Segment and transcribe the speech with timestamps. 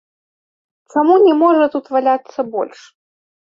[0.93, 2.79] Чаму не можа тут валяцца больш?